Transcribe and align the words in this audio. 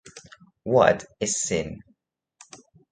What 0.63 1.05
is 1.19 1.43
sin? 1.43 1.83